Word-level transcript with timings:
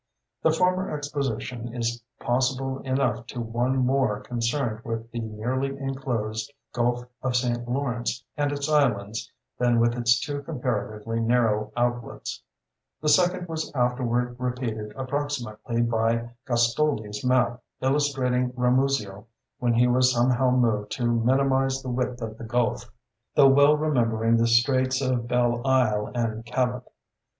The 0.41 0.49
former 0.49 0.89
exposition 0.97 1.75
is 1.75 2.01
possible 2.19 2.79
enough 2.79 3.27
to 3.27 3.39
one 3.39 3.77
more 3.77 4.19
concerned 4.21 4.83
with 4.83 5.11
the 5.11 5.19
nearly 5.19 5.77
enclosed 5.77 6.51
Gulf 6.73 7.05
of 7.21 7.35
St. 7.35 7.69
Lawrence 7.69 8.25
and 8.35 8.51
its 8.51 8.67
islands 8.67 9.31
than 9.59 9.79
with 9.79 9.93
its 9.95 10.19
two 10.19 10.41
comparatively 10.41 11.19
narrow 11.19 11.71
outlets; 11.77 12.41
the 12.99 13.09
second 13.09 13.47
was 13.47 13.71
afterward 13.75 14.37
repeated 14.39 14.91
approximately 14.95 15.83
by 15.83 16.29
Gastoldi's 16.47 17.23
map 17.23 17.61
illustrating 17.79 18.53
Ramusio 18.53 19.25
when 19.59 19.75
he 19.75 19.87
was 19.87 20.11
somehow 20.11 20.49
moved 20.49 20.91
to 20.93 21.05
minimize 21.05 21.83
the 21.83 21.91
width 21.91 22.23
of 22.23 22.39
the 22.39 22.43
Gulf, 22.43 22.89
though 23.35 23.49
well 23.49 23.77
remembering 23.77 24.37
the 24.37 24.47
straits 24.47 24.99
of 24.99 25.27
Belle 25.27 25.61
Isle 25.63 26.09
and 26.15 26.43
Cabot. 26.43 26.89